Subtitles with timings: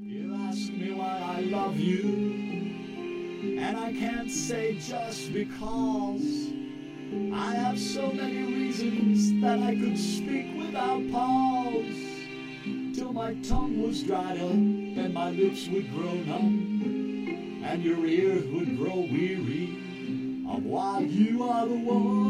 [0.00, 6.52] You ask me why I love you, and I can't say just because.
[7.32, 11.94] I have so many reasons that I could speak without pause,
[12.94, 18.46] till my tongue was dried up and my lips would grow numb, and your ears
[18.46, 19.78] would grow weary
[20.48, 22.23] of why you are the one.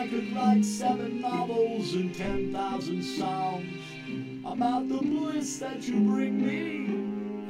[0.00, 3.66] I could write seven novels and ten thousand songs
[4.46, 6.86] about the bliss that you bring me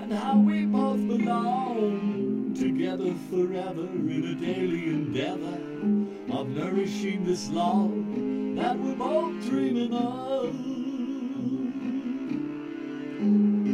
[0.02, 5.60] and how we both belong together forever in a daily endeavor
[6.36, 7.92] of nourishing this love
[8.56, 10.46] that we're both dreaming of.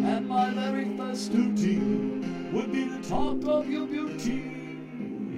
[0.05, 1.79] And my very first duty
[2.53, 4.43] would be to talk of your beauty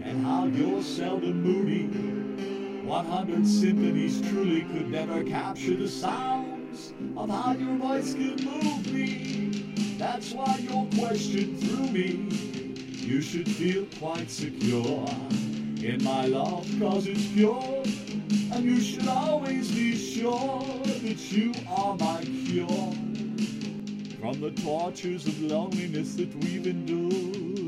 [0.02, 2.57] and how you're seldom moody.
[2.88, 9.74] 100 symphonies truly could never capture the sounds of how your voice can move me.
[9.99, 12.29] That's why your question threw me.
[13.07, 15.07] You should feel quite secure
[15.85, 17.82] in my love, cause it's pure.
[18.54, 22.95] And you should always be sure that you are my cure.
[24.18, 27.68] From the tortures of loneliness that we've endured,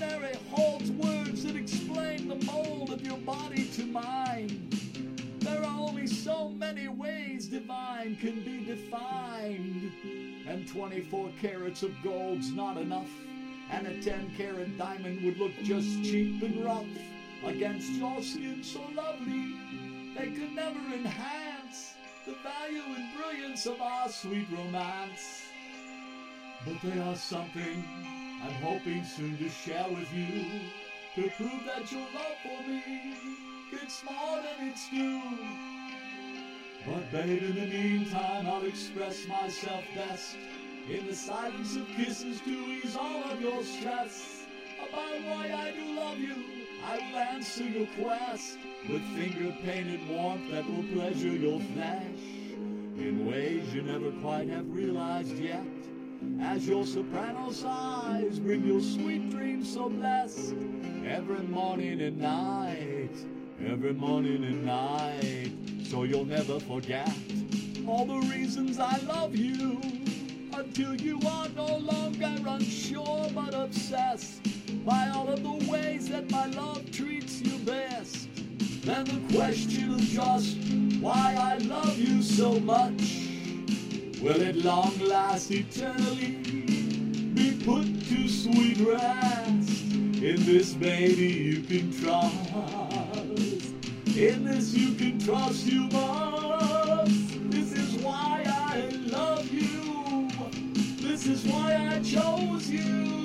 [0.00, 4.68] dictionary holds words that explain the mold of your body to mine.
[5.40, 9.92] There are only so many ways divine can be defined.
[10.48, 13.10] And 24 carats of gold's not enough.
[13.70, 16.86] And a 10 carat diamond would look just cheap and rough
[17.44, 19.54] against your skin so lovely.
[20.16, 21.94] They could never enhance
[22.26, 25.42] the value and brilliance of our sweet romance.
[26.64, 27.84] But they are something
[28.42, 30.44] I'm hoping soon to share with you
[31.14, 33.26] to prove that your love for me
[33.70, 35.20] gets more than it's due.
[36.86, 40.36] But babe, in the meantime, I'll express myself best
[40.88, 44.46] in the silence of kisses to ease all of your stress.
[44.88, 46.36] About why I do love you,
[46.86, 48.56] I will answer your quest
[48.88, 52.22] with finger painted warmth that will pleasure your flesh
[52.96, 55.62] in ways you never quite have realized yet.
[56.40, 60.54] As your soprano sighs bring your sweet dreams so blessed.
[61.06, 63.10] Every morning and night,
[63.66, 65.52] every morning and night,
[65.84, 67.10] so you'll never forget
[67.86, 69.80] all the reasons I love you.
[70.52, 74.42] Until you are no longer unsure but obsessed
[74.84, 78.28] by all of the ways that my love treats you best.
[78.84, 80.58] Then the question is just
[81.00, 83.19] why I love you so much
[84.20, 86.32] will at long last eternally
[87.34, 89.92] be put to sweet rest.
[89.92, 92.50] In this baby you can trust.
[94.06, 97.50] In this you can trust you must.
[97.50, 100.28] This is why I love you.
[101.00, 103.18] This is why I chose you.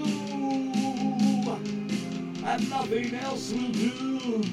[2.46, 4.44] And nothing else will do.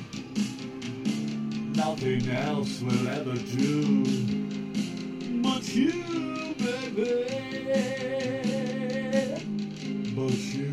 [1.77, 4.33] Nothing else will ever do.
[5.55, 7.75] But you, baby.
[10.17, 10.72] But you.